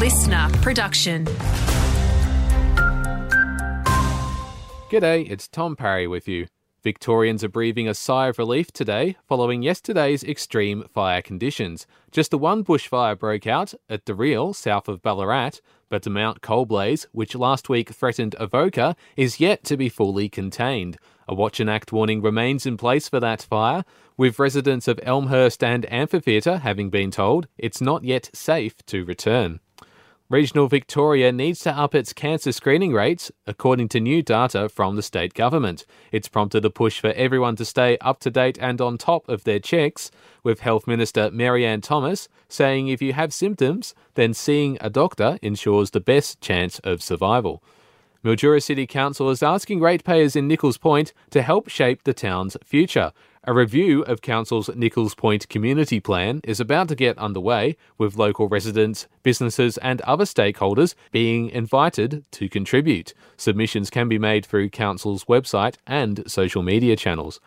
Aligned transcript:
listener 0.00 0.48
production. 0.62 1.26
G'day, 4.88 5.30
it's 5.30 5.46
Tom 5.46 5.76
Parry 5.76 6.06
with 6.06 6.26
you. 6.26 6.46
Victorians 6.82 7.44
are 7.44 7.50
breathing 7.50 7.86
a 7.86 7.92
sigh 7.92 8.28
of 8.28 8.38
relief 8.38 8.72
today 8.72 9.18
following 9.28 9.62
yesterday's 9.62 10.24
extreme 10.24 10.84
fire 10.94 11.20
conditions. 11.20 11.86
Just 12.10 12.30
the 12.30 12.38
one 12.38 12.64
bushfire 12.64 13.18
broke 13.18 13.46
out 13.46 13.74
at 13.90 14.06
Dereel, 14.06 14.56
south 14.56 14.88
of 14.88 15.02
Ballarat, 15.02 15.60
but 15.90 16.02
the 16.02 16.08
Mount 16.08 16.40
Cole 16.40 16.64
blaze, 16.64 17.06
which 17.12 17.34
last 17.34 17.68
week 17.68 17.90
threatened 17.90 18.34
Avoca, 18.38 18.96
is 19.18 19.38
yet 19.38 19.64
to 19.64 19.76
be 19.76 19.90
fully 19.90 20.30
contained. 20.30 20.96
A 21.28 21.34
watch 21.34 21.60
and 21.60 21.68
act 21.68 21.92
warning 21.92 22.22
remains 22.22 22.64
in 22.64 22.78
place 22.78 23.06
for 23.06 23.20
that 23.20 23.42
fire, 23.42 23.84
with 24.16 24.38
residents 24.38 24.88
of 24.88 24.98
Elmhurst 25.02 25.62
and 25.62 25.84
Amphitheatre 25.92 26.56
having 26.58 26.88
been 26.88 27.10
told 27.10 27.48
it's 27.58 27.82
not 27.82 28.02
yet 28.02 28.30
safe 28.32 28.74
to 28.86 29.04
return. 29.04 29.60
Regional 30.30 30.68
Victoria 30.68 31.32
needs 31.32 31.58
to 31.58 31.76
up 31.76 31.92
its 31.92 32.12
cancer 32.12 32.52
screening 32.52 32.92
rates, 32.92 33.32
according 33.48 33.88
to 33.88 33.98
new 33.98 34.22
data 34.22 34.68
from 34.68 34.94
the 34.94 35.02
state 35.02 35.34
government. 35.34 35.84
It's 36.12 36.28
prompted 36.28 36.64
a 36.64 36.70
push 36.70 37.00
for 37.00 37.10
everyone 37.14 37.56
to 37.56 37.64
stay 37.64 37.98
up 37.98 38.20
to 38.20 38.30
date 38.30 38.56
and 38.60 38.80
on 38.80 38.96
top 38.96 39.28
of 39.28 39.42
their 39.42 39.58
checks, 39.58 40.12
with 40.44 40.60
Health 40.60 40.86
Minister 40.86 41.32
Mary-Anne 41.32 41.80
Thomas 41.80 42.28
saying 42.48 42.86
if 42.86 43.02
you 43.02 43.12
have 43.12 43.32
symptoms, 43.32 43.92
then 44.14 44.32
seeing 44.32 44.78
a 44.80 44.88
doctor 44.88 45.36
ensures 45.42 45.90
the 45.90 45.98
best 45.98 46.40
chance 46.40 46.78
of 46.84 47.02
survival. 47.02 47.60
Mildura 48.22 48.62
City 48.62 48.86
Council 48.86 49.30
is 49.30 49.42
asking 49.42 49.80
ratepayers 49.80 50.36
in 50.36 50.46
Nichols 50.46 50.76
Point 50.76 51.14
to 51.30 51.40
help 51.40 51.68
shape 51.68 52.04
the 52.04 52.12
town's 52.12 52.54
future. 52.62 53.12
A 53.44 53.54
review 53.54 54.02
of 54.02 54.20
Council's 54.20 54.68
Nichols 54.76 55.14
Point 55.14 55.48
Community 55.48 56.00
Plan 56.00 56.42
is 56.44 56.60
about 56.60 56.88
to 56.88 56.94
get 56.94 57.16
underway, 57.16 57.78
with 57.96 58.18
local 58.18 58.46
residents, 58.46 59.08
businesses, 59.22 59.78
and 59.78 60.02
other 60.02 60.26
stakeholders 60.26 60.94
being 61.10 61.48
invited 61.48 62.26
to 62.32 62.50
contribute. 62.50 63.14
Submissions 63.38 63.88
can 63.88 64.06
be 64.06 64.18
made 64.18 64.44
through 64.44 64.68
Council's 64.68 65.24
website 65.24 65.76
and 65.86 66.30
social 66.30 66.62
media 66.62 66.96
channels. 66.96 67.40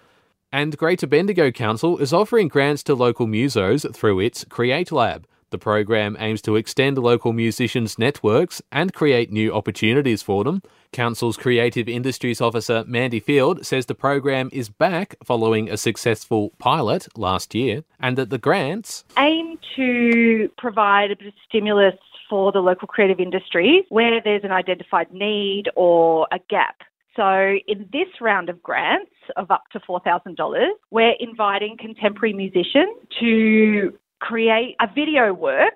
And 0.51 0.75
Greater 0.75 1.05
Bendigo 1.05 1.51
Council 1.51 1.99
is 1.99 2.13
offering 2.13 2.47
grants 2.47 2.81
to 2.83 2.95
local 2.95 3.27
musos 3.27 3.94
through 3.95 4.21
its 4.21 4.44
Create 4.45 4.91
Lab. 4.91 5.27
The 5.53 5.59
program 5.59 6.17
aims 6.19 6.41
to 6.41 6.55
extend 6.55 6.97
local 6.97 7.31
musicians' 7.31 7.99
networks 7.99 8.59
and 8.71 8.91
create 8.91 9.31
new 9.31 9.53
opportunities 9.53 10.23
for 10.23 10.43
them. 10.43 10.63
Council's 10.91 11.37
Creative 11.37 11.87
Industries 11.87 12.41
Officer 12.41 12.83
Mandy 12.87 13.19
Field 13.19 13.63
says 13.63 13.85
the 13.85 13.93
program 13.93 14.49
is 14.51 14.69
back 14.69 15.15
following 15.23 15.69
a 15.69 15.77
successful 15.77 16.53
pilot 16.57 17.07
last 17.15 17.53
year 17.53 17.83
and 17.99 18.17
that 18.17 18.31
the 18.31 18.39
grants 18.39 19.05
aim 19.19 19.59
to 19.75 20.49
provide 20.57 21.11
a 21.11 21.15
bit 21.15 21.27
of 21.27 21.33
stimulus 21.47 21.99
for 22.27 22.51
the 22.51 22.59
local 22.59 22.88
creative 22.88 23.19
industries 23.19 23.85
where 23.89 24.19
there's 24.23 24.43
an 24.43 24.51
identified 24.51 25.13
need 25.13 25.69
or 25.75 26.27
a 26.31 26.39
gap. 26.49 26.77
So, 27.15 27.57
in 27.67 27.88
this 27.93 28.07
round 28.19 28.49
of 28.49 28.63
grants 28.63 29.11
of 29.38 29.51
up 29.51 29.65
to 29.73 29.79
$4,000, 29.79 30.69
we're 30.89 31.13
inviting 31.19 31.77
contemporary 31.77 32.33
musicians 32.33 32.97
to 33.19 33.93
create 34.23 34.75
a 34.79 34.88
video 34.88 35.33
work. 35.33 35.73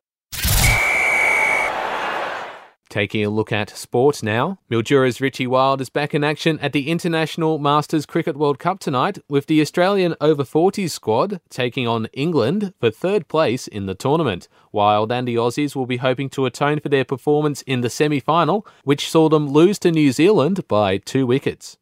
Taking 2.90 3.26
a 3.26 3.30
look 3.30 3.52
at 3.52 3.70
sport 3.70 4.24
now, 4.24 4.60
Mildura's 4.72 5.20
Richie 5.20 5.46
Wild 5.46 5.82
is 5.82 5.90
back 5.90 6.16
in 6.16 6.24
action 6.24 6.58
at 6.62 6.72
the 6.72 6.90
International 6.90 7.60
Masters 7.60 8.06
Cricket 8.06 8.38
World 8.38 8.60
Cup 8.60 8.80
tonight, 8.80 9.20
with 9.28 9.48
the 9.48 9.60
Australian 9.60 10.16
over 10.22 10.44
40s 10.44 10.92
squad 10.92 11.42
taking 11.50 11.86
on 11.86 12.08
England 12.14 12.74
for 12.80 12.90
third 12.90 13.28
place 13.28 13.68
in 13.68 13.88
the 13.88 13.94
tournament. 13.94 14.48
Wild 14.72 15.12
and 15.12 15.28
the 15.28 15.36
Aussies 15.36 15.76
will 15.76 15.86
be 15.86 15.98
hoping 15.98 16.30
to 16.30 16.46
atone 16.46 16.80
for 16.80 16.88
their 16.88 17.06
performance 17.06 17.62
in 17.64 17.82
the 17.82 17.90
semi 17.90 18.22
final, 18.22 18.66
which 18.86 19.12
saw 19.12 19.28
them 19.28 19.50
lose 19.50 19.78
to 19.80 19.92
New 19.92 20.14
Zealand 20.14 20.66
by 20.70 20.98
two 20.98 21.28
wickets. 21.28 21.78